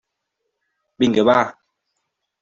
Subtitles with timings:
[1.03, 1.35] Vinga, va!